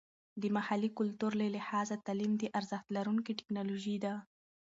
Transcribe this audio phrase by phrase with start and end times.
[0.41, 4.13] د محلي کلتور له لحاظه تعلیم د ارزښت لرونکې ټیکنالوژي ده.